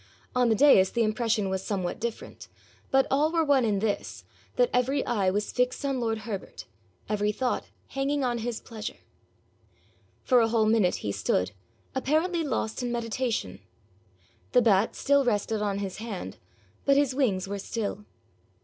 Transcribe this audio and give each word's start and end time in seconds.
On 0.35 0.49
the 0.49 0.55
dais 0.55 0.89
the 0.89 1.03
impression 1.03 1.47
was 1.47 1.63
somewhat 1.63 1.99
different; 1.99 2.47
but 2.89 3.05
all 3.11 3.31
were 3.31 3.43
one 3.45 3.63
in 3.63 3.77
this, 3.77 4.23
that 4.55 4.71
every 4.73 5.05
eye 5.05 5.29
was 5.29 5.51
fixed 5.51 5.85
on 5.85 5.99
lord 5.99 6.17
Herbert, 6.25 6.65
every 7.07 7.31
thought 7.31 7.65
hanging 7.89 8.23
on 8.23 8.39
his 8.39 8.59
pleasure. 8.59 8.97
For 10.23 10.39
a 10.41 10.47
whole 10.47 10.65
minute 10.65 10.95
he 11.05 11.11
stood, 11.11 11.51
apparently 11.93 12.43
lost 12.43 12.81
in 12.81 12.91
meditation. 12.91 13.59
The 14.53 14.63
bat 14.63 14.95
still 14.95 15.23
rested 15.23 15.61
on 15.61 15.77
his 15.77 15.97
hand, 15.97 16.39
but 16.83 16.97
his 16.97 17.13
wings 17.13 17.47
were 17.47 17.59
still. 17.59 18.05